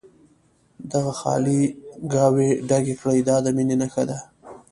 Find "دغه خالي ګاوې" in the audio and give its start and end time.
0.91-2.49